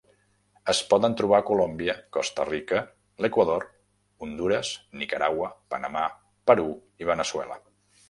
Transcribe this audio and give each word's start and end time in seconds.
Es 0.71 0.77
poden 0.93 1.15
trobar 1.19 1.41
a 1.41 1.45
Colòmbia, 1.49 1.95
Costa 2.17 2.47
Rica, 2.49 2.81
l'Equador, 3.27 3.69
Hondures, 4.27 4.75
Nicaragua, 5.05 5.55
Panamà, 5.75 6.11
Perú 6.53 6.71
i 7.05 7.15
Veneçuela. 7.17 7.65